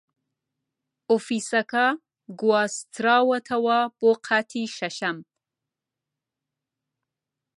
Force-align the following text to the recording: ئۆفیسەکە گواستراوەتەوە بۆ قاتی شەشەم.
ئۆفیسەکە 1.09 1.85
گواستراوەتەوە 2.39 3.79
بۆ 3.99 4.11
قاتی 4.25 4.65
شەشەم. 4.77 5.17